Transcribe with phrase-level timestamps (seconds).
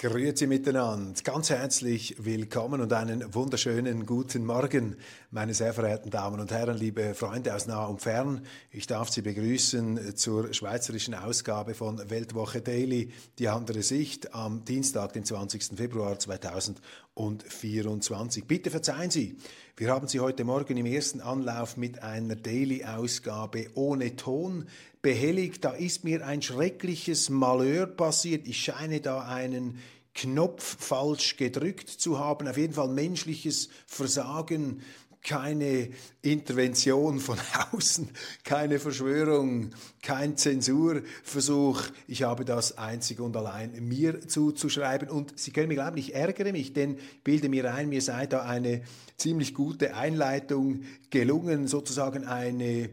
[0.00, 4.94] Grüezi miteinander, ganz herzlich willkommen und einen wunderschönen guten Morgen,
[5.32, 8.46] meine sehr verehrten Damen und Herren, liebe Freunde aus nah und fern.
[8.70, 15.14] Ich darf Sie begrüßen zur schweizerischen Ausgabe von Weltwoche Daily, die andere Sicht, am Dienstag,
[15.14, 15.76] den 20.
[15.76, 18.46] Februar 2024.
[18.46, 19.36] Bitte verzeihen Sie,
[19.76, 24.66] wir haben Sie heute Morgen im ersten Anlauf mit einer Daily-Ausgabe ohne Ton
[25.02, 25.64] behelligt.
[25.64, 28.46] Da ist mir ein schreckliches Malheur passiert.
[28.46, 29.78] Ich scheine da einen
[30.14, 32.48] Knopf falsch gedrückt zu haben.
[32.48, 34.82] Auf jeden Fall menschliches Versagen
[35.22, 35.90] keine
[36.22, 37.38] Intervention von
[37.72, 38.08] außen,
[38.44, 39.70] keine Verschwörung,
[40.02, 41.82] kein Zensurversuch.
[42.06, 45.08] Ich habe das einzig und allein mir zuzuschreiben.
[45.08, 48.42] Und Sie können mir glauben, ich ärgere mich, denn bilde mir ein, mir sei da
[48.42, 48.82] eine
[49.16, 52.90] ziemlich gute Einleitung gelungen, sozusagen eine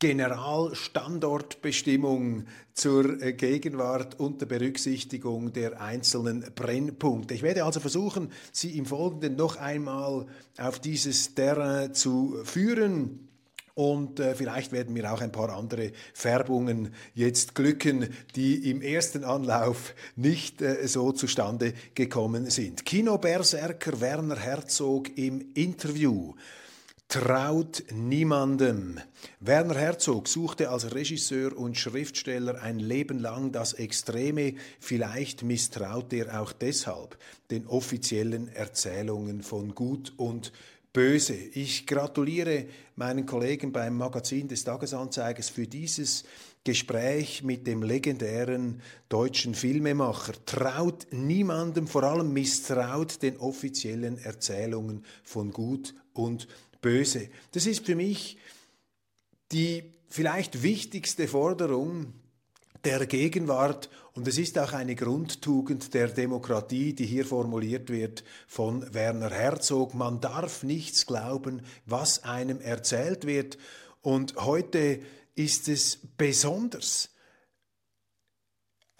[0.00, 7.34] Generalstandortbestimmung zur äh, Gegenwart unter Berücksichtigung der einzelnen Brennpunkte.
[7.34, 10.24] Ich werde also versuchen, Sie im Folgenden noch einmal
[10.56, 13.28] auf dieses Terrain zu führen.
[13.74, 19.22] Und äh, vielleicht werden mir auch ein paar andere Färbungen jetzt glücken, die im ersten
[19.22, 22.86] Anlauf nicht äh, so zustande gekommen sind.
[22.86, 26.32] Kinoberserker Werner Herzog im Interview
[27.10, 29.00] traut niemandem.
[29.40, 36.40] Werner Herzog suchte als Regisseur und Schriftsteller ein Leben lang das Extreme, vielleicht misstraut er
[36.40, 37.18] auch deshalb
[37.50, 40.52] den offiziellen Erzählungen von Gut und
[40.92, 41.34] Böse.
[41.34, 46.22] Ich gratuliere meinen Kollegen beim Magazin des Tagesanzeigers für dieses
[46.62, 50.34] Gespräch mit dem legendären deutschen Filmemacher.
[50.46, 56.69] Traut niemandem, vor allem misstraut den offiziellen Erzählungen von Gut und Böse.
[56.80, 57.28] Böse.
[57.52, 58.38] Das ist für mich
[59.52, 62.12] die vielleicht wichtigste Forderung
[62.84, 68.92] der Gegenwart und es ist auch eine Grundtugend der Demokratie, die hier formuliert wird von
[68.92, 69.94] Werner Herzog.
[69.94, 73.56] Man darf nichts glauben, was einem erzählt wird.
[74.02, 75.00] Und heute
[75.36, 77.10] ist es besonders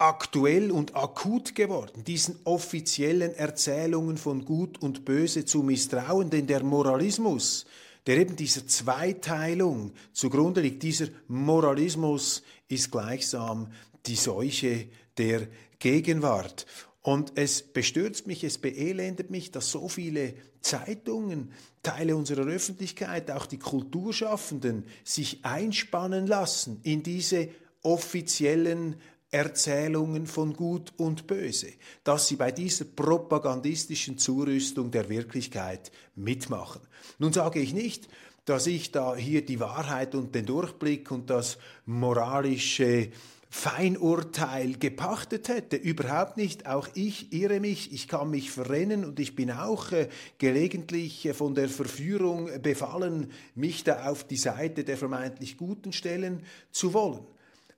[0.01, 6.63] aktuell und akut geworden, diesen offiziellen Erzählungen von Gut und Böse zu misstrauen, denn der
[6.63, 7.67] Moralismus,
[8.07, 13.71] der eben dieser Zweiteilung zugrunde liegt, dieser Moralismus ist gleichsam
[14.07, 14.87] die Seuche
[15.19, 15.47] der
[15.77, 16.65] Gegenwart.
[17.03, 21.51] Und es bestürzt mich, es beelendet mich, dass so viele Zeitungen,
[21.83, 27.49] Teile unserer Öffentlichkeit, auch die Kulturschaffenden sich einspannen lassen in diese
[27.83, 28.95] offiziellen
[29.31, 31.71] Erzählungen von Gut und Böse,
[32.03, 36.81] dass sie bei dieser propagandistischen Zurüstung der Wirklichkeit mitmachen.
[37.17, 38.09] Nun sage ich nicht,
[38.45, 43.11] dass ich da hier die Wahrheit und den Durchblick und das moralische
[43.53, 45.75] Feinurteil gepachtet hätte.
[45.75, 46.67] Überhaupt nicht.
[46.67, 51.33] Auch ich irre mich, ich kann mich verrennen und ich bin auch äh, gelegentlich äh,
[51.33, 57.25] von der Verführung befallen, mich da auf die Seite der vermeintlich Guten stellen zu wollen.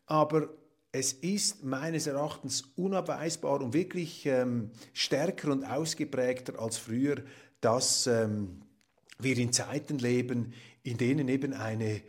[0.06, 0.50] Aber
[0.96, 7.16] es ist meines Erachtens unabweisbar und wirklich ähm, stärker und ausgeprägter als früher,
[7.62, 8.62] dass ähm,
[9.18, 12.02] wir in Zeiten leben, in denen eben eine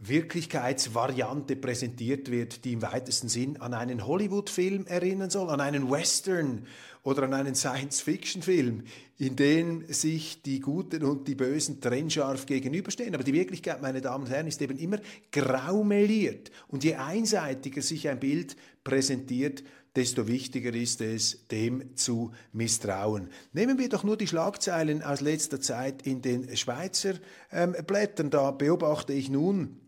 [0.00, 6.66] Wirklichkeitsvariante präsentiert wird, die im weitesten Sinn an einen Hollywood-Film erinnern soll, an einen Western
[7.02, 8.84] oder an einen Science-Fiction-Film,
[9.18, 13.14] in dem sich die Guten und die Bösen trennscharf gegenüberstehen.
[13.14, 14.98] Aber die Wirklichkeit, meine Damen und Herren, ist eben immer
[15.32, 16.50] graumeliert.
[16.68, 19.62] Und je einseitiger sich ein Bild präsentiert,
[19.96, 23.28] desto wichtiger ist es, dem zu misstrauen.
[23.52, 27.14] Nehmen wir doch nur die Schlagzeilen aus letzter Zeit in den Schweizer
[27.50, 28.30] ähm, Blättern.
[28.30, 29.79] Da beobachte ich nun,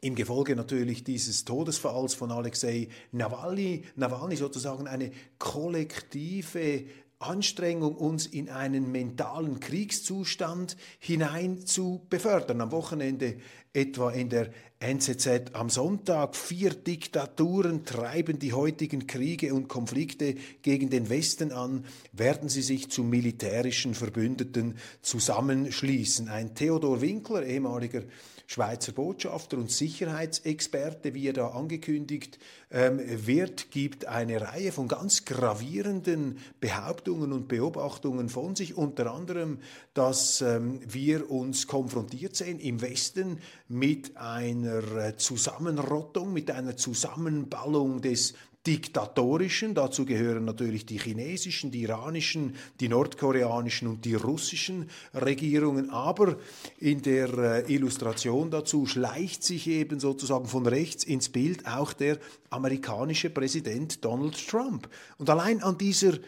[0.00, 6.84] im Gefolge natürlich dieses Todesfalls von Alexei Nawalny, Nawalny sozusagen eine kollektive
[7.20, 12.60] Anstrengung, uns in einen mentalen Kriegszustand hinein zu befördern.
[12.60, 13.38] Am Wochenende
[13.72, 14.50] etwa in der
[14.80, 16.36] NZZ am Sonntag.
[16.36, 21.84] Vier Diktaturen treiben die heutigen Kriege und Konflikte gegen den Westen an.
[22.12, 26.28] Werden sie sich zu militärischen Verbündeten zusammenschließen?
[26.28, 28.02] Ein Theodor Winkler, ehemaliger
[28.50, 32.38] Schweizer Botschafter und Sicherheitsexperte, wie er da angekündigt
[32.70, 39.58] ähm, wird, gibt eine Reihe von ganz gravierenden Behauptungen und Beobachtungen von sich, unter anderem,
[39.92, 48.32] dass ähm, wir uns konfrontiert sehen im Westen mit einer Zusammenrottung, mit einer Zusammenballung des
[48.68, 56.36] diktatorischen, dazu gehören natürlich die chinesischen, die iranischen, die nordkoreanischen und die russischen Regierungen, aber
[56.78, 57.30] in der
[57.66, 62.18] äh, Illustration dazu schleicht sich eben sozusagen von rechts ins Bild auch der
[62.50, 64.86] amerikanische Präsident Donald Trump.
[65.16, 66.18] Und allein an dieser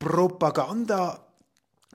[0.00, 1.27] Propaganda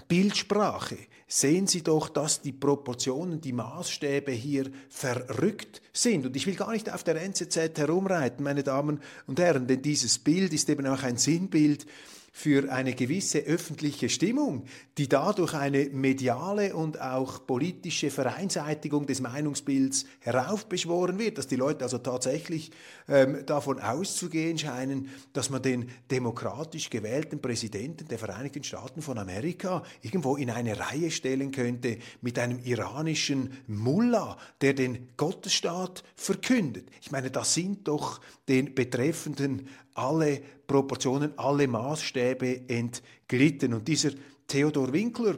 [0.08, 0.98] Bildsprache
[1.28, 6.26] sehen Sie doch, dass die Proportionen, die Maßstäbe hier verrückt sind.
[6.26, 10.20] Und ich will gar nicht auf der NZZ herumreiten, meine Damen und Herren, denn dieses
[10.20, 11.86] Bild ist eben auch ein Sinnbild
[12.36, 14.66] für eine gewisse öffentliche Stimmung,
[14.98, 21.84] die dadurch eine mediale und auch politische Vereinseitigung des Meinungsbilds heraufbeschworen wird, dass die Leute
[21.84, 22.72] also tatsächlich
[23.08, 29.84] ähm, davon auszugehen scheinen, dass man den demokratisch gewählten Präsidenten der Vereinigten Staaten von Amerika
[30.02, 36.90] irgendwo in eine Reihe stellen könnte mit einem iranischen Mullah, der den Gottesstaat verkündet.
[37.00, 43.74] Ich meine, das sind doch den Betreffenden alle Proportionen, alle Maßstäbe entglitten.
[43.74, 44.12] Und dieser
[44.48, 45.38] Theodor Winkler,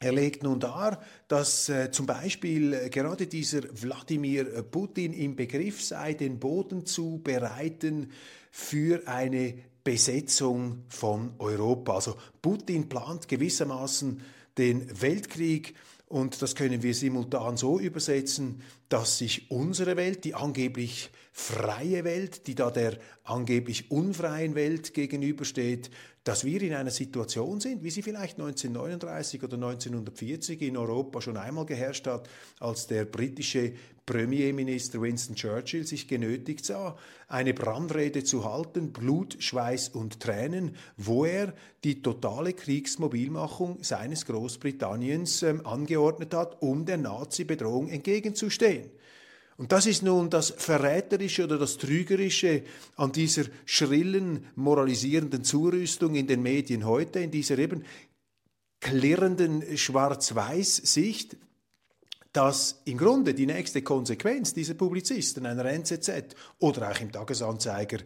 [0.00, 5.82] er legt nun dar, dass äh, zum Beispiel äh, gerade dieser Wladimir Putin im Begriff
[5.82, 8.10] sei, den Boden zu bereiten
[8.50, 11.94] für eine Besetzung von Europa.
[11.94, 14.20] Also Putin plant gewissermaßen
[14.58, 15.74] den Weltkrieg
[16.12, 22.46] und das können wir simultan so übersetzen, dass sich unsere Welt, die angeblich freie Welt,
[22.46, 25.90] die da der angeblich unfreien Welt gegenübersteht,
[26.24, 31.36] dass wir in einer Situation sind, wie sie vielleicht 1939 oder 1940 in Europa schon
[31.36, 32.28] einmal geherrscht hat,
[32.60, 33.72] als der britische
[34.04, 36.96] Premierminister Winston Churchill sich genötigt sah,
[37.28, 45.42] eine Brandrede zu halten, Blut, Schweiß und Tränen, wo er die totale Kriegsmobilmachung seines Großbritanniens
[45.42, 48.90] ähm, angeordnet hat, um der Nazi-Bedrohung entgegenzustehen.
[49.62, 52.64] Und das ist nun das Verräterische oder das Trügerische
[52.96, 57.84] an dieser schrillen, moralisierenden Zurüstung in den Medien heute, in dieser eben
[58.80, 61.36] klirrenden Schwarz-Weiß-Sicht,
[62.32, 67.98] dass im Grunde die nächste Konsequenz dieser Publizisten, einer NZZ oder auch im Tagesanzeiger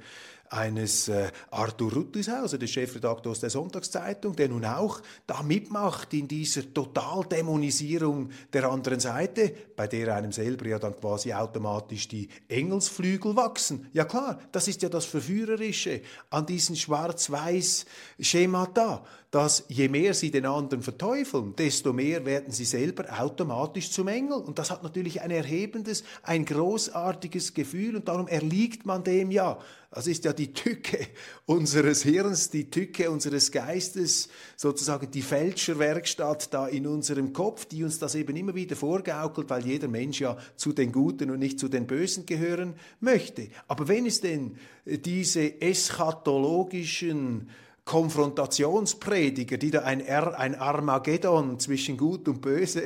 [0.50, 6.72] eines äh, Arthur Ruttelshauser, des Chefredakteurs der Sonntagszeitung, der nun auch da mitmacht in dieser
[6.72, 13.88] Totaldämonisierung der anderen Seite, bei der einem selber ja dann quasi automatisch die Engelsflügel wachsen.
[13.92, 16.00] Ja klar, das ist ja das Verführerische
[16.30, 23.04] an diesen Schwarz-Weiß-Schemata, dass je mehr sie den anderen verteufeln, desto mehr werden sie selber
[23.20, 24.38] automatisch zum Engel.
[24.38, 29.58] Und das hat natürlich ein erhebendes, ein großartiges Gefühl und darum erliegt man dem ja.
[29.90, 31.06] Das ist ja die Tücke
[31.46, 37.98] unseres Hirns, die Tücke unseres Geistes, sozusagen die Fälscherwerkstatt da in unserem Kopf, die uns
[37.98, 41.68] das eben immer wieder vorgaukelt, weil jeder Mensch ja zu den Guten und nicht zu
[41.68, 43.48] den Bösen gehören möchte.
[43.68, 47.48] Aber wenn es denn diese eschatologischen
[47.86, 52.82] Konfrontationsprediger, die da ein, ein Armageddon zwischen Gut und Böse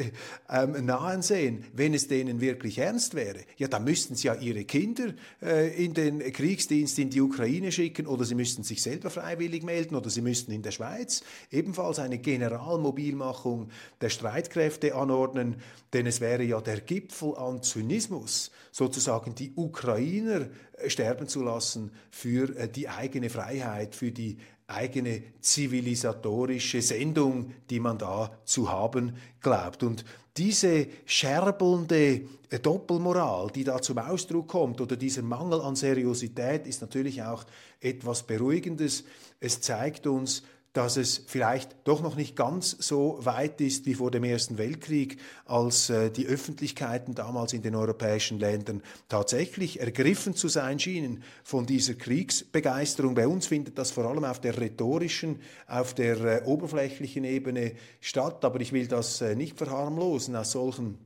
[0.50, 4.64] ähm, nahen sehen, wenn es denen wirklich ernst wäre, ja, dann müssten sie ja ihre
[4.64, 9.62] Kinder äh, in den Kriegsdienst in die Ukraine schicken oder sie müssten sich selber freiwillig
[9.62, 13.70] melden oder sie müssten in der Schweiz ebenfalls eine Generalmobilmachung
[14.02, 15.56] der Streitkräfte anordnen,
[15.94, 21.90] denn es wäre ja der Gipfel an Zynismus, sozusagen die Ukrainer äh, sterben zu lassen
[22.10, 24.36] für äh, die eigene Freiheit, für die
[24.70, 29.82] eigene zivilisatorische Sendung, die man da zu haben glaubt.
[29.82, 30.04] Und
[30.36, 36.80] diese scherbelnde äh, Doppelmoral, die da zum Ausdruck kommt, oder dieser Mangel an Seriosität, ist
[36.80, 37.44] natürlich auch
[37.80, 39.04] etwas Beruhigendes.
[39.40, 44.12] Es zeigt uns, dass es vielleicht doch noch nicht ganz so weit ist wie vor
[44.12, 50.46] dem Ersten Weltkrieg, als äh, die Öffentlichkeiten damals in den europäischen Ländern tatsächlich ergriffen zu
[50.48, 53.14] sein schienen von dieser Kriegsbegeisterung.
[53.14, 58.44] Bei uns findet das vor allem auf der rhetorischen, auf der äh, oberflächlichen Ebene statt,
[58.44, 60.98] aber ich will das äh, nicht verharmlosen aus solchen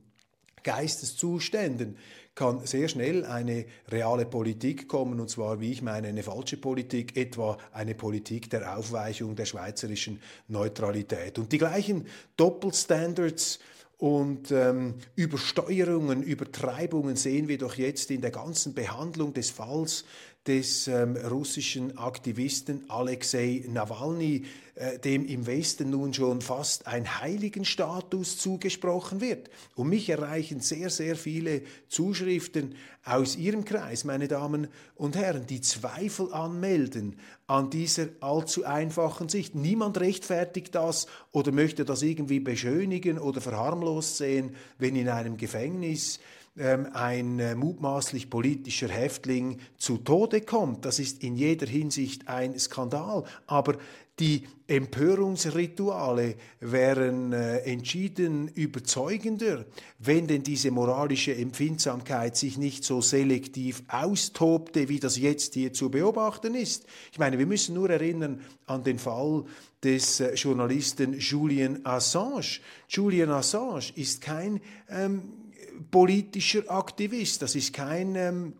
[0.61, 1.97] Geisteszuständen
[2.35, 7.17] kann sehr schnell eine reale Politik kommen, und zwar, wie ich meine, eine falsche Politik,
[7.17, 11.39] etwa eine Politik der Aufweichung der schweizerischen Neutralität.
[11.39, 13.59] Und die gleichen Doppelstandards
[13.97, 20.03] Und ähm, Übersteuerungen, Übertreibungen sehen wir doch jetzt in der ganzen Behandlung des Falls
[20.47, 28.37] des ähm, russischen Aktivisten Alexei Nawalny, äh, dem im Westen nun schon fast ein Heiligenstatus
[28.37, 29.49] zugesprochen wird.
[29.75, 35.61] Und mich erreichen sehr, sehr viele Zuschriften aus Ihrem Kreis, meine Damen und Herren, die
[35.61, 39.55] Zweifel anmelden an dieser allzu einfachen Sicht.
[39.55, 46.19] Niemand rechtfertigt das oder möchte das irgendwie beschönigen oder verharmlost sehen, wenn in einem Gefängnis
[46.57, 50.85] ähm, ein äh, mutmaßlich politischer Häftling zu Tode kommt.
[50.85, 53.23] Das ist in jeder Hinsicht ein Skandal.
[53.45, 53.77] Aber
[54.19, 59.65] die Empörungsrituale wären äh, entschieden überzeugender,
[59.99, 65.89] wenn denn diese moralische Empfindsamkeit sich nicht so selektiv austobte, wie das jetzt hier zu
[65.89, 66.85] beobachten ist.
[67.11, 69.43] Ich meine, wir müssen nur erinnern an den Fall
[69.83, 72.61] des äh, Journalisten Julian Assange.
[72.87, 75.44] Julian Assange ist kein ähm,
[75.91, 77.41] politischer Aktivist.
[77.41, 78.53] Das ist kein ähm,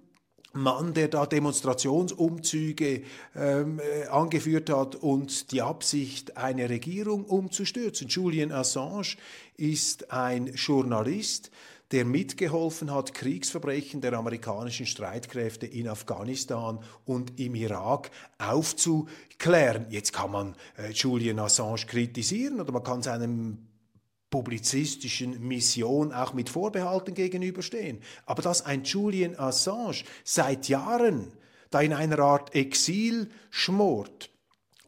[0.56, 3.04] Mann, der da Demonstrationsumzüge
[3.36, 8.08] ähm, äh, angeführt hat und die Absicht, eine Regierung umzustürzen.
[8.08, 9.18] Julian Assange
[9.58, 11.52] ist ein Journalist,
[11.92, 19.88] der mitgeholfen hat, Kriegsverbrechen der amerikanischen Streitkräfte in Afghanistan und im Irak aufzuklären.
[19.90, 23.68] Jetzt kann man äh, Julian Assange kritisieren oder man kann seinem
[24.30, 28.00] publizistischen Mission auch mit Vorbehalten gegenüberstehen.
[28.26, 31.32] Aber dass ein Julian Assange seit Jahren
[31.70, 34.30] da in einer Art Exil schmort,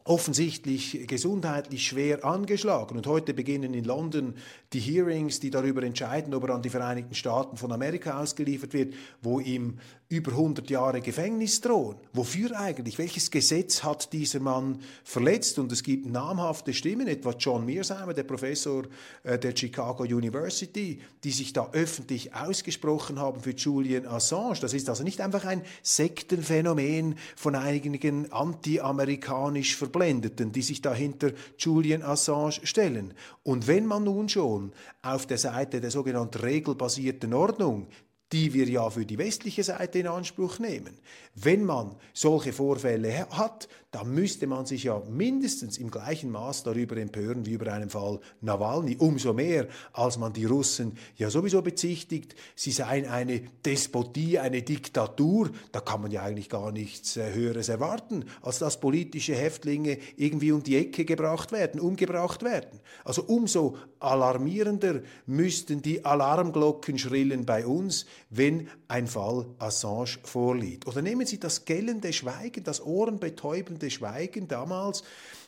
[0.04, 2.96] offensichtlich gesundheitlich schwer angeschlagen.
[2.96, 4.34] Und heute beginnen in London
[4.72, 8.94] die Hearings, die darüber entscheiden, ob er an die Vereinigten Staaten von Amerika ausgeliefert wird,
[9.20, 9.78] wo ihm
[10.10, 11.96] über 100 Jahre Gefängnis drohen.
[12.14, 12.98] Wofür eigentlich?
[12.98, 15.58] Welches Gesetz hat dieser Mann verletzt?
[15.58, 18.84] Und es gibt namhafte Stimmen, etwa John Mearsheimer, der Professor
[19.22, 24.58] äh, der Chicago University, die sich da öffentlich ausgesprochen haben für Julian Assange.
[24.62, 31.32] Das ist also nicht einfach ein Sektenphänomen von einigen anti-amerikanisch Verblendeten, die sich da hinter
[31.58, 33.12] Julian Assange stellen.
[33.42, 34.72] Und wenn man nun schon
[35.02, 37.88] auf der Seite der sogenannten regelbasierten Ordnung
[38.32, 40.98] die wir ja für die westliche Seite in Anspruch nehmen.
[41.34, 46.98] Wenn man solche Vorfälle hat, dann müsste man sich ja mindestens im gleichen Maß darüber
[46.98, 48.96] empören wie über einen Fall Nawalny.
[48.98, 55.50] Umso mehr, als man die Russen ja sowieso bezichtigt, sie seien eine Despotie, eine Diktatur.
[55.72, 60.52] Da kann man ja eigentlich gar nichts äh, Höheres erwarten, als dass politische Häftlinge irgendwie
[60.52, 62.80] um die Ecke gebracht werden, umgebracht werden.
[63.04, 70.86] Also umso alarmierender müssten die Alarmglocken schrillen bei uns, wenn ein Fall Assange vorliegt.
[70.86, 75.02] Oder nehmen Sie das gellende Schweigen, das ohrenbetäubende Schweigen damals,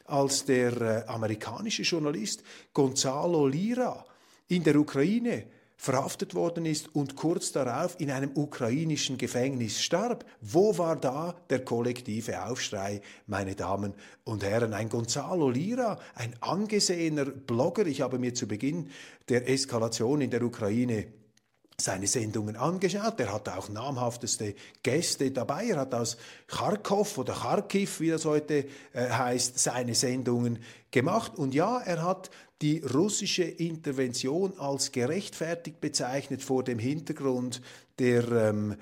[0.06, 2.42] als der äh, amerikanische Journalist
[2.74, 4.04] Gonzalo Lira
[4.48, 5.44] in der Ukraine
[5.76, 10.26] verhaftet worden ist und kurz darauf in einem ukrainischen Gefängnis starb.
[10.42, 13.94] Wo war da der kollektive Aufschrei, meine Damen
[14.24, 14.74] und Herren?
[14.74, 18.90] Ein Gonzalo Lira, ein angesehener Blogger, ich habe mir zu Beginn
[19.30, 21.06] der Eskalation in der Ukraine
[21.80, 23.18] seine Sendungen angeschaut.
[23.18, 25.66] Er hat auch namhafteste Gäste dabei.
[25.66, 30.58] Er hat aus Kharkov oder Kharkiv, wie das heute äh, heißt, seine Sendungen
[30.90, 31.36] gemacht.
[31.36, 32.30] Und ja, er hat
[32.62, 37.62] die russische Intervention als gerechtfertigt bezeichnet vor dem Hintergrund
[37.98, 38.76] der ähm,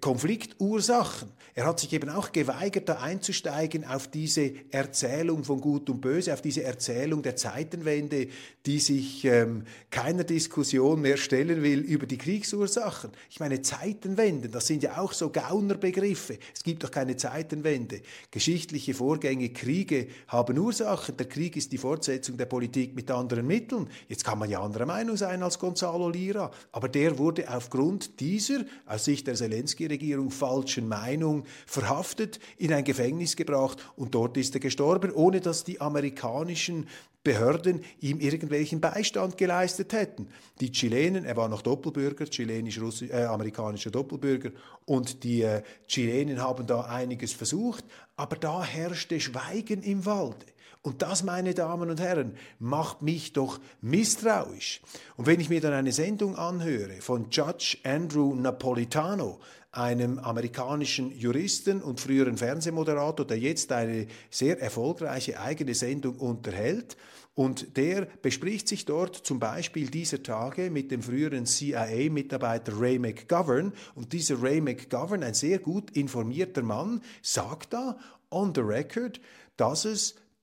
[0.00, 1.30] Konfliktursachen.
[1.54, 6.34] Er hat sich eben auch geweigert, da einzusteigen auf diese Erzählung von Gut und Böse,
[6.34, 8.26] auf diese Erzählung der Zeitenwende,
[8.66, 13.12] die sich ähm, keiner Diskussion mehr stellen will über die Kriegsursachen.
[13.30, 16.38] Ich meine, Zeitenwenden, das sind ja auch so Gaunerbegriffe.
[16.52, 18.00] Es gibt doch keine Zeitenwende.
[18.32, 21.16] Geschichtliche Vorgänge, Kriege haben Ursachen.
[21.16, 23.88] Der Krieg ist die Fortsetzung der Politik mit anderen Mitteln.
[24.08, 28.64] Jetzt kann man ja anderer Meinung sein als Gonzalo Lira, aber der wurde aufgrund dieser,
[28.86, 34.60] aus Sicht der Zelensky-Regierung falschen Meinung verhaftet, in ein Gefängnis gebracht und dort ist er
[34.60, 36.86] gestorben, ohne dass die amerikanischen
[37.22, 40.28] Behörden ihm irgendwelchen Beistand geleistet hätten.
[40.60, 44.50] Die Chilenen, er war noch Doppelbürger, chilenisch-amerikanischer äh, Doppelbürger,
[44.84, 47.84] und die äh, Chilenen haben da einiges versucht,
[48.16, 50.44] aber da herrschte Schweigen im Walde.
[50.84, 54.82] Und das, meine Damen und Herren, macht mich doch misstrauisch.
[55.16, 59.40] Und wenn ich mir dann eine Sendung anhöre von Judge Andrew Napolitano,
[59.72, 66.98] einem amerikanischen Juristen und früheren Fernsehmoderator, der jetzt eine sehr erfolgreiche eigene Sendung unterhält,
[67.32, 73.72] und der bespricht sich dort zum Beispiel dieser Tage mit dem früheren CIA-Mitarbeiter Ray McGovern.
[73.96, 77.98] Und dieser Ray McGovern, ein sehr gut informierter Mann, sagt da
[78.30, 79.20] on the record,
[79.56, 80.14] dass es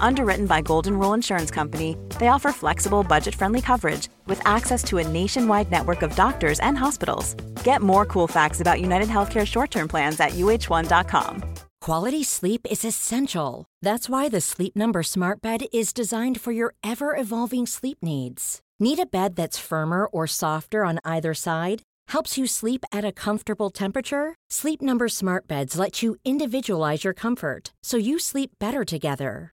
[0.00, 4.98] Underwritten by Golden Rule Insurance Company, they offer flexible, budget friendly coverage with access to
[4.98, 7.34] a nationwide network of doctors and hospitals.
[7.64, 11.44] Get more cool facts about United Healthcare short term plans at uh1.com.
[11.80, 13.64] Quality sleep is essential.
[13.82, 18.60] That's why the Sleep Number Smart Bed is designed for your ever evolving sleep needs.
[18.80, 21.82] Need a bed that's firmer or softer on either side?
[22.08, 24.34] Helps you sleep at a comfortable temperature?
[24.50, 29.52] Sleep Number Smart Beds let you individualize your comfort so you sleep better together.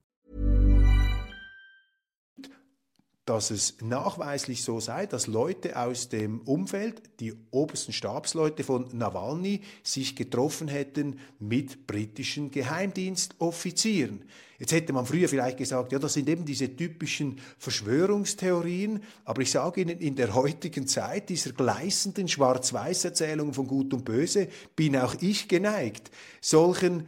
[3.31, 9.61] dass es nachweislich so sei, dass Leute aus dem Umfeld, die obersten Stabsleute von Nawalny,
[9.83, 14.25] sich getroffen hätten mit britischen Geheimdienstoffizieren.
[14.59, 19.51] Jetzt hätte man früher vielleicht gesagt, ja, das sind eben diese typischen Verschwörungstheorien, aber ich
[19.51, 25.15] sage Ihnen, in der heutigen Zeit dieser gleißenden Schwarz-Weiß-Erzählungen von Gut und Böse bin auch
[25.21, 26.11] ich geneigt,
[26.41, 27.07] solchen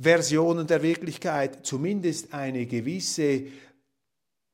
[0.00, 3.44] Versionen der Wirklichkeit zumindest eine gewisse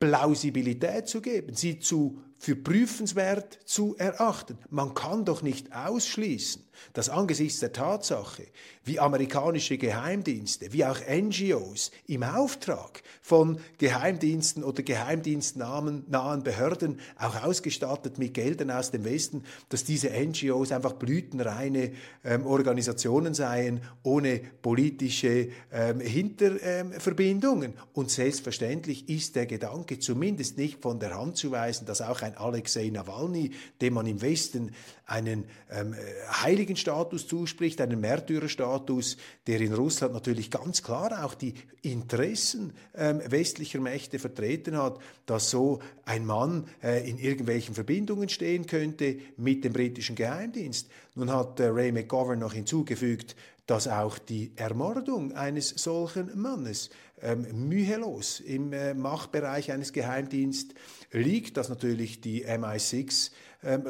[0.01, 4.57] Plausibilität zu geben, sie zu, für prüfenswert zu erachten.
[4.71, 8.47] Man kann doch nicht ausschließen, dass angesichts der Tatsache,
[8.85, 18.19] wie amerikanische Geheimdienste, wie auch NGOs im Auftrag von Geheimdiensten oder geheimdienstnahen Behörden, auch ausgestattet
[18.19, 21.93] mit Geldern aus dem Westen, dass diese NGOs einfach blütenreine
[22.25, 27.73] ähm, Organisationen seien, ohne politische ähm, Hinterverbindungen.
[27.73, 32.23] Ähm, Und selbstverständlich ist der Gedanke zumindest nicht von der Hand zu weisen, dass auch
[32.23, 34.73] ein Alexei Nawalny, dem man im Westen
[35.07, 35.95] einen ähm,
[36.43, 39.17] heiligen Status zuspricht, einen Märtyrerstatus,
[39.47, 45.51] der in Russland natürlich ganz klar auch die Interessen ähm, westlicher Mächte vertreten hat, dass
[45.51, 50.89] so ein Mann äh, in irgendwelchen Verbindungen stehen könnte mit dem britischen Geheimdienst.
[51.15, 53.35] Nun hat äh, Ray McGovern noch hinzugefügt,
[53.67, 56.91] dass auch die Ermordung eines solchen Mannes
[57.23, 60.75] ähm, mühelos im äh, Machtbereich eines Geheimdienstes
[61.13, 63.31] liegt, dass natürlich die MI6
[63.63, 63.85] ähm,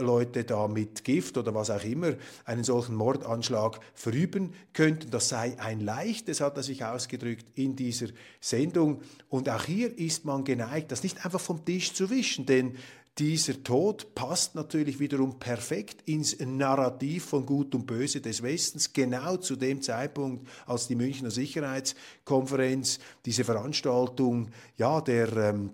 [0.47, 2.15] da mit Gift oder was auch immer
[2.45, 5.11] einen solchen Mordanschlag verüben könnten.
[5.11, 8.09] Das sei ein leichtes, hat er sich ausgedrückt in dieser
[8.41, 9.03] Sendung.
[9.29, 12.77] Und auch hier ist man geneigt, das nicht einfach vom Tisch zu wischen, denn
[13.21, 19.37] dieser Tod passt natürlich wiederum perfekt ins Narrativ von Gut und Böse des Westens, genau
[19.37, 25.71] zu dem Zeitpunkt, als die Münchner Sicherheitskonferenz diese Veranstaltung ja, der ähm,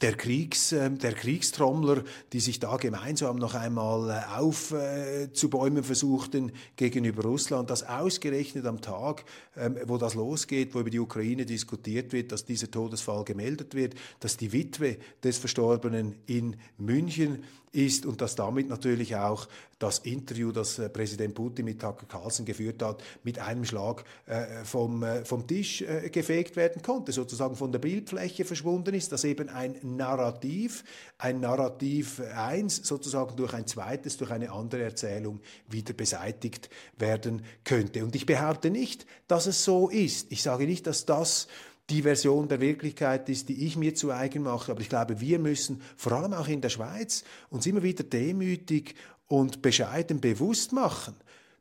[0.00, 7.22] der, Kriegs, ähm, der Kriegstrommler, die sich da gemeinsam noch einmal äh, aufzubäumen versuchten gegenüber
[7.22, 9.24] Russland, dass ausgerechnet am Tag,
[9.56, 13.94] ähm, wo das losgeht, wo über die Ukraine diskutiert wird, dass dieser Todesfall gemeldet wird,
[14.20, 19.48] dass die Witwe des Verstorbenen in München ist und dass damit natürlich auch
[19.78, 24.64] das Interview, das äh, Präsident Putin mit Tucker Carlson geführt hat, mit einem Schlag äh,
[24.64, 29.48] vom, äh, vom Tisch gefegt werden konnte, sozusagen von der Bildfläche verschwunden ist, dass eben
[29.48, 30.84] ein Narrativ,
[31.18, 38.04] ein Narrativ 1 sozusagen durch ein zweites, durch eine andere Erzählung wieder beseitigt werden könnte.
[38.04, 40.32] Und ich behaupte nicht, dass es so ist.
[40.32, 41.48] Ich sage nicht, dass das
[41.90, 44.72] die Version der Wirklichkeit ist, die ich mir zu eigen mache.
[44.72, 48.94] Aber ich glaube, wir müssen vor allem auch in der Schweiz uns immer wieder demütig
[49.28, 51.14] und bescheiden bewusst machen,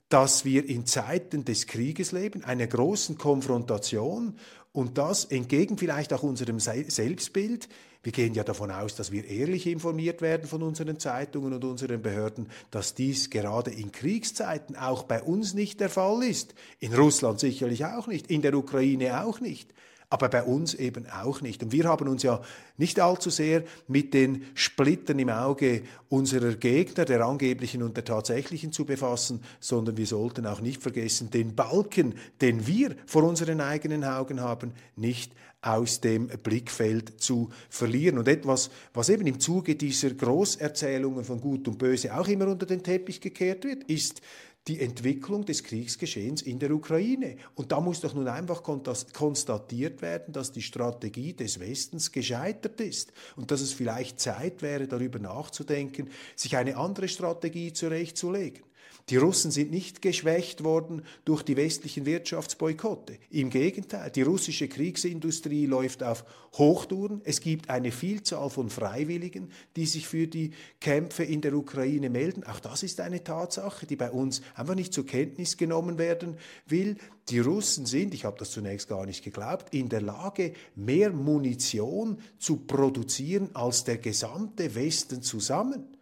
[0.10, 4.36] dass wir in Zeiten des Krieges leben, einer großen Konfrontation
[4.72, 7.70] und das entgegen vielleicht auch unserem Selbstbild.
[8.04, 12.02] Wir gehen ja davon aus, dass wir ehrlich informiert werden von unseren Zeitungen und unseren
[12.02, 16.54] Behörden, dass dies gerade in Kriegszeiten auch bei uns nicht der Fall ist.
[16.80, 19.74] In Russland sicherlich auch nicht, in der Ukraine auch nicht
[20.16, 21.62] aber bei uns eben auch nicht.
[21.62, 22.42] Und wir haben uns ja
[22.78, 28.72] nicht allzu sehr mit den Splittern im Auge unserer Gegner, der angeblichen und der tatsächlichen
[28.72, 34.06] zu befassen, sondern wir sollten auch nicht vergessen, den Balken, den wir vor unseren eigenen
[34.06, 38.18] Augen haben, nicht aus dem Blickfeld zu verlieren.
[38.18, 42.66] Und etwas, was eben im Zuge dieser Großerzählungen von Gut und Böse auch immer unter
[42.66, 44.22] den Teppich gekehrt wird, ist
[44.68, 47.38] die Entwicklung des Kriegsgeschehens in der Ukraine.
[47.54, 53.14] Und da muss doch nun einfach konstatiert werden, dass die Strategie des Westens gescheitert ist
[53.36, 58.65] und dass es vielleicht Zeit wäre, darüber nachzudenken, sich eine andere Strategie zurechtzulegen.
[59.10, 63.20] Die Russen sind nicht geschwächt worden durch die westlichen Wirtschaftsboykotte.
[63.30, 66.26] Im Gegenteil, die russische Kriegsindustrie läuft auf
[66.58, 67.22] Hochtouren.
[67.24, 72.44] Es gibt eine Vielzahl von Freiwilligen, die sich für die Kämpfe in der Ukraine melden.
[72.46, 76.98] Auch das ist eine Tatsache, die bei uns einfach nicht zur Kenntnis genommen werden will.
[77.30, 82.18] Die Russen sind, ich habe das zunächst gar nicht geglaubt, in der Lage, mehr Munition
[82.40, 85.95] zu produzieren als der gesamte Westen zusammen.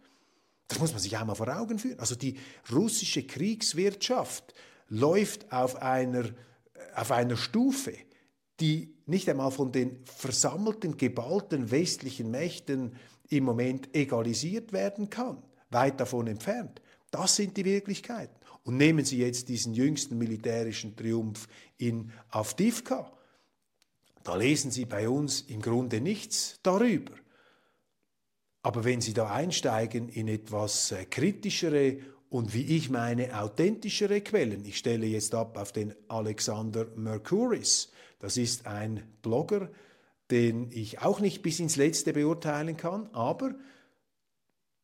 [0.67, 1.99] Das muss man sich auch mal vor Augen führen.
[1.99, 2.38] Also die
[2.71, 4.54] russische Kriegswirtschaft
[4.88, 6.30] läuft auf einer,
[6.95, 7.93] auf einer Stufe,
[8.60, 12.95] die nicht einmal von den versammelten, geballten westlichen Mächten
[13.30, 15.41] im Moment egalisiert werden kann.
[15.69, 16.82] Weit davon entfernt.
[17.12, 18.36] Das sind die Wirklichkeiten.
[18.63, 21.47] Und nehmen Sie jetzt diesen jüngsten militärischen Triumph
[21.78, 23.12] in Avdivka.
[24.23, 27.13] Da lesen Sie bei uns im Grunde nichts darüber.
[28.63, 31.97] Aber wenn Sie da einsteigen in etwas äh, kritischere
[32.30, 38.38] und wie ich meine authentischere Quellen, ich stelle jetzt ab auf den Alexander Mercuris, das
[38.38, 39.69] ist ein Blogger,
[40.32, 43.54] den ich auch nicht bis ins Letzte beurteilen kann, aber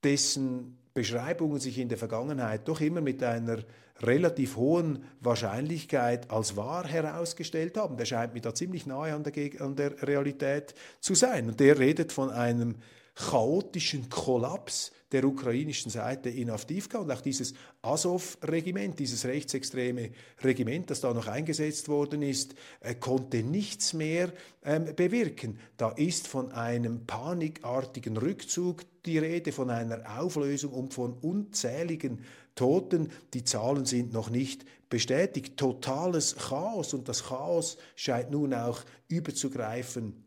[0.04, 3.60] dessen Beschreibungen sich in der Vergangenheit doch immer mit einer
[4.02, 7.96] relativ hohen Wahrscheinlichkeit als wahr herausgestellt haben.
[7.96, 11.48] Der scheint mir da ziemlich nahe an der, an der Realität zu sein.
[11.48, 12.76] Und der redet von einem
[13.20, 21.02] chaotischen Kollaps der ukrainischen Seite in Avdivka und auch dieses Azov-Regiment, dieses rechtsextreme Regiment, das
[21.02, 24.32] da noch eingesetzt worden ist, äh, konnte nichts mehr
[24.64, 25.60] ähm, bewirken.
[25.76, 32.24] Da ist von einem panikartigen Rückzug die Rede, von einer Auflösung und von unzähligen
[32.56, 33.12] Toten.
[33.34, 35.58] Die Zahlen sind noch nicht bestätigt.
[35.58, 40.24] Totales Chaos und das Chaos scheint nun auch überzugreifen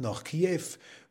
[0.00, 0.62] nach Kiew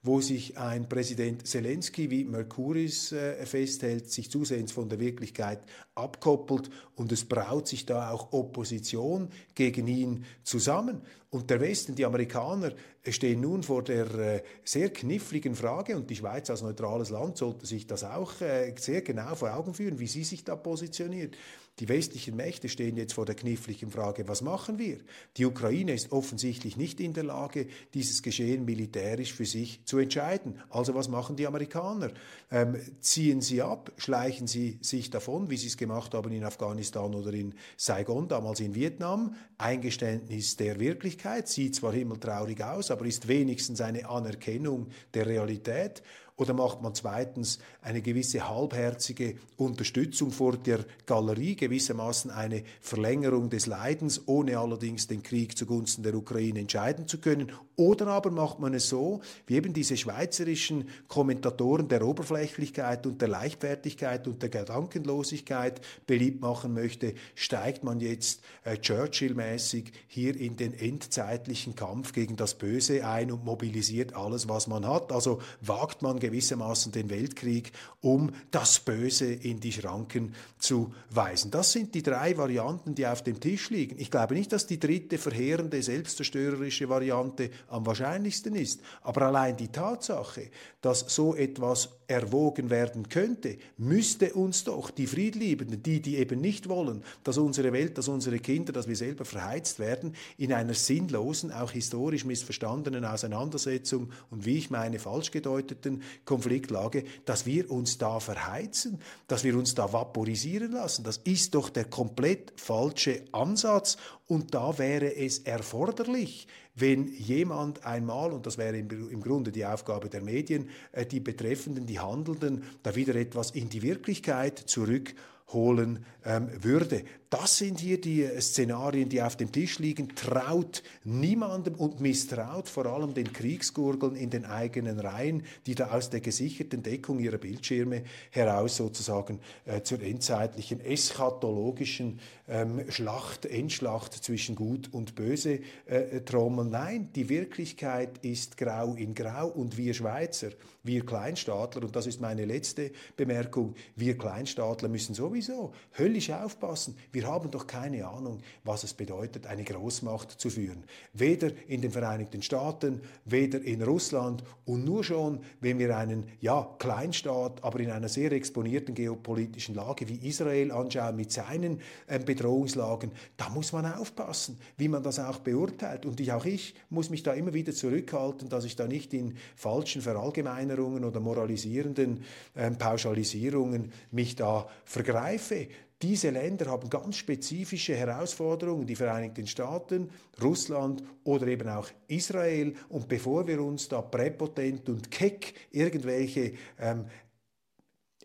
[0.01, 5.59] wo sich ein Präsident Zelensky, wie Merkuris äh, festhält, sich zusehends von der Wirklichkeit
[5.93, 11.01] abkoppelt und es braut sich da auch Opposition gegen ihn zusammen.
[11.29, 12.71] Und der Westen, die Amerikaner,
[13.07, 17.65] stehen nun vor der äh, sehr kniffligen Frage, und die Schweiz als neutrales Land sollte
[17.65, 21.35] sich das auch äh, sehr genau vor Augen führen, wie sie sich da positioniert.
[21.79, 24.97] Die westlichen Mächte stehen jetzt vor der kniffligen Frage, was machen wir?
[25.37, 30.59] Die Ukraine ist offensichtlich nicht in der Lage, dieses Geschehen militärisch für sich zu entscheiden.
[30.69, 32.11] Also was machen die Amerikaner?
[32.51, 33.93] Ähm, ziehen sie ab?
[33.95, 38.59] Schleichen sie sich davon, wie sie es gemacht haben in Afghanistan oder in Saigon, damals
[38.59, 39.35] in Vietnam?
[39.57, 46.03] Eingeständnis der Wirklichkeit, sieht zwar himmeltraurig aus, aber ist wenigstens eine Anerkennung der Realität.
[46.39, 53.65] Oder macht man zweitens eine gewisse halbherzige Unterstützung vor der Galerie, gewissermaßen eine Verlängerung des
[53.65, 57.51] Leidens, ohne allerdings den Krieg zugunsten der Ukraine entscheiden zu können?
[57.75, 63.27] Oder aber macht man es so, wie eben diese schweizerischen Kommentatoren der Oberflächlichkeit und der
[63.27, 70.73] Leichtfertigkeit und der Gedankenlosigkeit beliebt machen möchte, steigt man jetzt äh, Churchill-mäßig hier in den
[70.73, 75.11] endzeitlichen Kampf gegen das Böse ein und mobilisiert alles, was man hat.
[75.11, 81.51] Also wagt man gewissermaßen den Weltkrieg, um das Böse in die Schranken zu weisen.
[81.51, 83.99] Das sind die drei Varianten, die auf dem Tisch liegen.
[83.99, 88.81] Ich glaube nicht, dass die dritte verheerende, selbstzerstörerische Variante am wahrscheinlichsten ist.
[89.01, 90.49] Aber allein die Tatsache,
[90.81, 96.67] dass so etwas erwogen werden könnte, müsste uns doch die Friedliebenden, die, die eben nicht
[96.67, 101.51] wollen, dass unsere Welt, dass unsere Kinder, dass wir selber verheizt werden, in einer sinnlosen,
[101.51, 108.19] auch historisch missverstandenen Auseinandersetzung und wie ich meine, falsch gedeuteten Konfliktlage, dass wir uns da
[108.19, 111.03] verheizen, dass wir uns da vaporisieren lassen.
[111.03, 116.47] Das ist doch der komplett falsche Ansatz und da wäre es erforderlich,
[116.79, 121.85] wenn jemand einmal, und das wäre im, Grunde die Aufgabe der Medien, äh, die Betreffenden,
[121.85, 127.03] die Handelnden, da wieder etwas in die Wirklichkeit zurückholen ähm, würde.
[127.29, 130.15] Das sind hier die Szenarien, die auf dem Tisch liegen.
[130.15, 136.09] Traut niemandem und misstraut vor allem den Kriegsgurgeln in den eigenen Reihen, die da aus
[136.09, 144.55] der gesicherten Deckung ihrer Bildschirme heraus sozusagen äh, zur endzeitlichen eschatologischen ähm, Schlacht, Endschlacht zwischen
[144.55, 146.71] Gut und Böse äh, trommeln.
[146.71, 150.49] Nein, die Wirklichkeit ist grau in grau und wir Schweizer,
[150.81, 156.97] wir Kleinstaatler, und das ist meine letzte Bemerkung, wir Kleinstaatler müssen sowieso höllisch aufpassen.
[157.11, 160.85] Wir Wir haben doch keine Ahnung, was es bedeutet, eine Großmacht zu führen.
[161.11, 166.65] Weder in den Vereinigten Staaten, weder in Russland und nur schon, wenn wir einen ja,
[166.79, 173.11] Kleinstaat, aber in einer sehr exponierten geopolitischen Lage wie Israel anschauen mit seinen äh, Bedrohungslagen,
[173.35, 176.05] da muss man aufpassen, wie man das auch beurteilt.
[176.05, 179.35] Und ich, auch ich muss mich da immer wieder zurückhalten, dass ich da nicht in
[179.57, 182.23] falschen Verallgemeinerungen oder moralisierenden
[182.55, 185.67] äh, Pauschalisierungen mich da vergreife.
[186.01, 190.09] Diese Länder haben ganz spezifische Herausforderungen, die Vereinigten Staaten,
[190.41, 192.73] Russland oder eben auch Israel.
[192.87, 197.05] Und bevor wir uns da präpotent und keck irgendwelche ähm,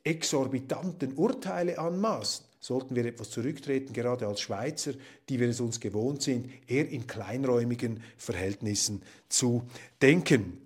[0.04, 4.92] exorbitanten Urteile anmaßen, sollten wir etwas zurücktreten, gerade als Schweizer,
[5.28, 9.64] die wir es uns gewohnt sind, eher in kleinräumigen Verhältnissen zu
[10.00, 10.63] denken.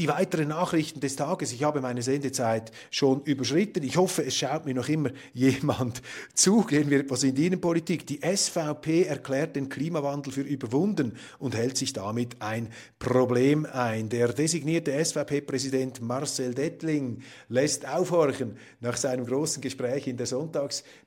[0.00, 1.52] Die weiteren Nachrichten des Tages.
[1.52, 3.82] Ich habe meine Sendezeit schon überschritten.
[3.82, 6.00] Ich hoffe, es schaut mir noch immer jemand
[6.32, 6.62] zu.
[6.62, 8.06] Gehen wir etwas in die Innenpolitik.
[8.06, 14.08] Die SVP erklärt den Klimawandel für überwunden und hält sich damit ein Problem ein.
[14.08, 20.24] Der designierte SVP-Präsident Marcel Dettling lässt aufhorchen nach seinem großen Gespräch in der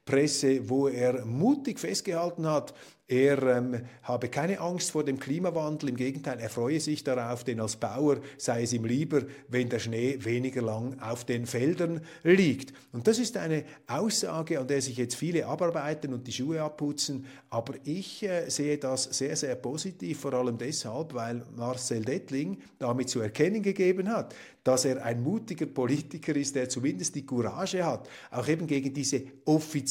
[0.03, 2.73] Sonntagspresse, wo er mutig festgehalten hat,
[3.05, 7.59] er ähm, habe keine Angst vor dem Klimawandel, im Gegenteil, er freue sich darauf, denn
[7.59, 12.73] als Bauer sei es ihm lieber, wenn der Schnee weniger lang auf den Feldern liegt.
[12.93, 17.25] Und das ist eine Aussage, an der sich jetzt viele abarbeiten und die Schuhe abputzen,
[17.49, 23.09] aber ich äh, sehe das sehr, sehr positiv, vor allem deshalb, weil Marcel Dettling damit
[23.09, 28.07] zu erkennen gegeben hat, dass er ein mutiger Politiker ist, der zumindest die Courage hat,
[28.31, 29.23] auch eben gegen diese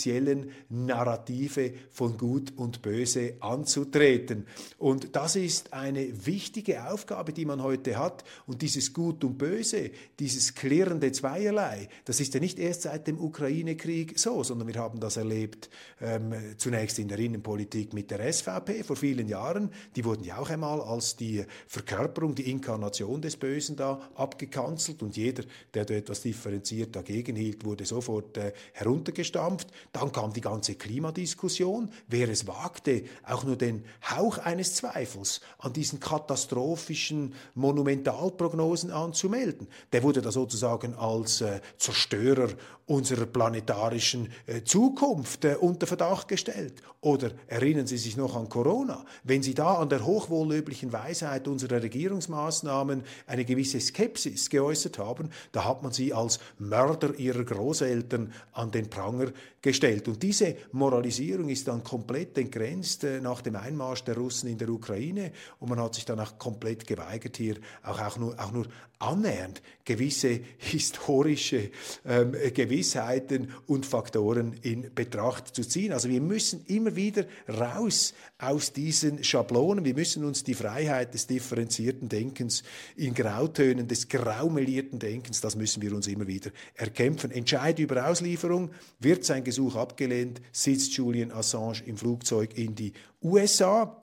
[0.02, 4.46] offiziellen Narrative von Gut und Böse anzutreten.
[4.78, 8.24] Und das ist eine wichtige Aufgabe, die man heute hat.
[8.46, 13.20] Und dieses Gut und Böse, dieses klirrende Zweierlei, das ist ja nicht erst seit dem
[13.20, 18.82] Ukraine-Krieg so, sondern wir haben das erlebt ähm, zunächst in der Innenpolitik mit der SVP
[18.82, 19.70] vor vielen Jahren.
[19.96, 25.02] Die wurden ja auch einmal als die Verkörperung, die Inkarnation des Bösen da abgekanzelt gekanzelt
[25.02, 29.68] und jeder, der da etwas differenziert dagegen hielt, wurde sofort äh, heruntergestampft.
[29.92, 31.90] Dann kam die ganze Klimadiskussion.
[32.08, 40.02] Wer es wagte, auch nur den Hauch eines Zweifels an diesen katastrophischen Monumentalprognosen anzumelden, der
[40.02, 42.48] wurde da sozusagen als äh, Zerstörer
[42.86, 46.82] unserer planetarischen äh, Zukunft äh, unter Verdacht gestellt.
[47.02, 49.04] Oder erinnern Sie sich noch an Corona?
[49.24, 55.64] Wenn Sie da an der hochwohllöblichen Weisheit unserer Regierungsmaßnahmen eine gewisse Skepsis geäußert haben, da
[55.64, 59.81] hat man sie als Mörder ihrer Großeltern an den Pranger gestellt.
[59.82, 64.68] Und diese Moralisierung ist dann komplett entgrenzt äh, nach dem Einmarsch der Russen in der
[64.68, 68.66] Ukraine und man hat sich dann auch komplett geweigert, hier auch, auch, nur, auch nur
[69.02, 71.70] annähernd gewisse historische
[72.06, 75.92] ähm, Gewissheiten und Faktoren in Betracht zu ziehen.
[75.92, 79.84] Also wir müssen immer wieder raus aus diesen Schablonen.
[79.84, 82.62] Wir müssen uns die Freiheit des differenzierten Denkens
[82.94, 87.32] in Grautönen, des graumelierten Denkens, das müssen wir uns immer wieder erkämpfen.
[87.32, 94.01] Entscheid über Auslieferung, wird sein Gesuch abgelehnt, sitzt Julian Assange im Flugzeug in die USA.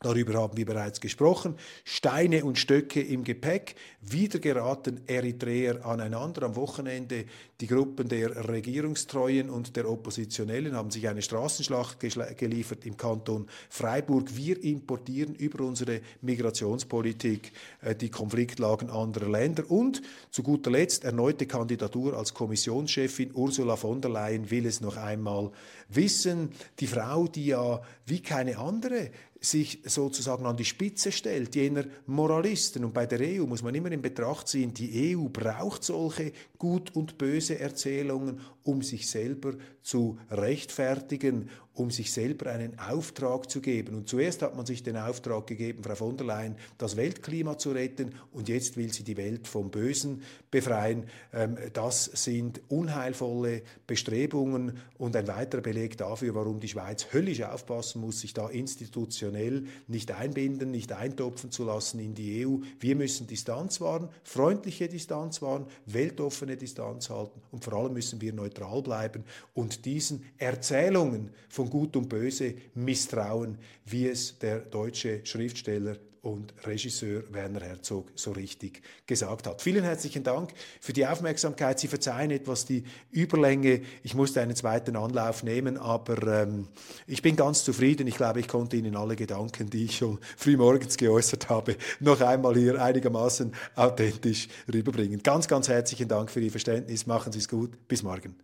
[0.00, 1.54] Darüber haben wir bereits gesprochen.
[1.82, 3.76] Steine und Stöcke im Gepäck.
[4.02, 6.42] Wieder geraten Eritreer aneinander.
[6.42, 7.24] Am Wochenende
[7.62, 11.98] die Gruppen der Regierungstreuen und der Oppositionellen haben sich eine Straßenschlacht
[12.36, 14.36] geliefert im Kanton Freiburg.
[14.36, 19.64] Wir importieren über unsere Migrationspolitik äh, die Konfliktlagen anderer Länder.
[19.70, 23.30] Und zu guter Letzt erneute Kandidatur als Kommissionschefin.
[23.32, 25.50] Ursula von der Leyen will es noch einmal
[25.88, 26.50] wissen.
[26.80, 32.84] Die Frau, die ja wie keine andere sich sozusagen an die Spitze stellt, jener Moralisten.
[32.84, 36.94] Und bei der EU muss man immer in Betracht ziehen, die EU braucht solche gut
[36.94, 39.54] und böse Erzählungen, um sich selber
[39.86, 43.94] zu rechtfertigen um sich selber einen Auftrag zu geben.
[43.94, 47.72] Und zuerst hat man sich den Auftrag gegeben, Frau von der Leyen, das Weltklima zu
[47.72, 51.04] retten und jetzt will sie die Welt vom Bösen befreien.
[51.32, 58.00] Ähm, das sind unheilvolle Bestrebungen und ein weiterer Beleg dafür, warum die Schweiz höllisch aufpassen
[58.00, 62.56] muss, sich da institutionell nicht einbinden, nicht eintopfen zu lassen in die EU.
[62.80, 68.32] Wir müssen Distanz wahren, freundliche Distanz wahren, weltoffene Distanz halten und vor allem müssen wir
[68.32, 75.96] neutral bleiben und diesen Erzählungen von Gut und Böse misstrauen, wie es der deutsche Schriftsteller
[76.26, 79.62] und Regisseur Werner Herzog so richtig gesagt hat.
[79.62, 81.78] Vielen herzlichen Dank für die Aufmerksamkeit.
[81.78, 83.82] Sie verzeihen etwas die Überlänge.
[84.02, 86.66] Ich musste einen zweiten Anlauf nehmen, aber ähm,
[87.06, 88.08] ich bin ganz zufrieden.
[88.08, 92.56] Ich glaube, ich konnte Ihnen alle Gedanken, die ich schon frühmorgens geäußert habe, noch einmal
[92.56, 95.22] hier einigermaßen authentisch rüberbringen.
[95.22, 97.06] Ganz, ganz herzlichen Dank für Ihr Verständnis.
[97.06, 97.86] Machen Sie es gut.
[97.86, 98.34] Bis morgen.